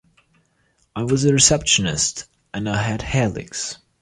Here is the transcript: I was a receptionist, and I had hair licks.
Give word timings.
I 0.95 1.03
was 1.03 1.25
a 1.25 1.31
receptionist, 1.31 2.27
and 2.55 2.67
I 2.67 2.81
had 2.81 3.03
hair 3.03 3.29
licks. 3.29 3.77